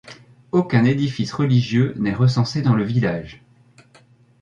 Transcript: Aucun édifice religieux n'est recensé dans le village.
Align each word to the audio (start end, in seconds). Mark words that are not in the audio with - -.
Aucun 0.51 0.83
édifice 0.83 1.31
religieux 1.31 1.93
n'est 1.99 2.15
recensé 2.15 2.63
dans 2.63 2.73
le 2.73 2.83
village. 2.83 3.43